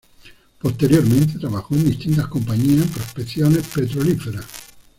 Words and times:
Posteriormente 0.59 1.37
trabajó 1.37 1.75
en 1.75 1.91
distintas 1.91 2.25
compañías 2.25 2.81
en 2.81 2.89
prospecciones 2.89 3.67
petrolíferas. 3.67 4.45